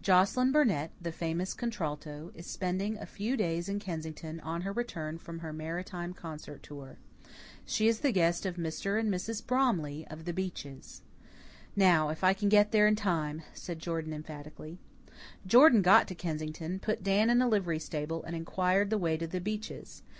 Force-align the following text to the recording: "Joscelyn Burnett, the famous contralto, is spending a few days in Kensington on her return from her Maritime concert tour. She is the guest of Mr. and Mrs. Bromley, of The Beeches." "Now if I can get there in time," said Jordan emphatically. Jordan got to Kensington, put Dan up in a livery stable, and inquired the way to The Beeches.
"Joscelyn 0.00 0.52
Burnett, 0.52 0.92
the 1.00 1.10
famous 1.10 1.54
contralto, 1.54 2.30
is 2.36 2.46
spending 2.46 2.96
a 2.98 3.04
few 3.04 3.36
days 3.36 3.68
in 3.68 3.80
Kensington 3.80 4.38
on 4.38 4.60
her 4.60 4.72
return 4.72 5.18
from 5.18 5.40
her 5.40 5.52
Maritime 5.52 6.14
concert 6.14 6.62
tour. 6.62 6.98
She 7.66 7.88
is 7.88 7.98
the 7.98 8.12
guest 8.12 8.46
of 8.46 8.54
Mr. 8.54 9.00
and 9.00 9.12
Mrs. 9.12 9.44
Bromley, 9.44 10.06
of 10.06 10.24
The 10.24 10.32
Beeches." 10.32 11.02
"Now 11.74 12.10
if 12.10 12.22
I 12.22 12.32
can 12.32 12.48
get 12.48 12.70
there 12.70 12.86
in 12.86 12.94
time," 12.94 13.42
said 13.54 13.80
Jordan 13.80 14.12
emphatically. 14.14 14.78
Jordan 15.48 15.82
got 15.82 16.06
to 16.06 16.14
Kensington, 16.14 16.78
put 16.78 17.02
Dan 17.02 17.28
up 17.28 17.34
in 17.34 17.42
a 17.42 17.48
livery 17.48 17.80
stable, 17.80 18.22
and 18.22 18.36
inquired 18.36 18.88
the 18.88 18.98
way 18.98 19.16
to 19.16 19.26
The 19.26 19.40
Beeches. 19.40 20.04